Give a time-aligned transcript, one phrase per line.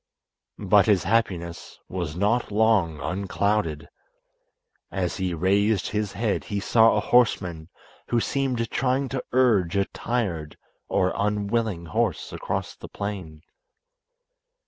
[0.57, 3.87] But his happiness was not long unclouded.
[4.89, 7.69] As he raised his head he saw a horseman
[8.07, 13.43] who seemed trying to urge a tired or unwilling horse across the plain.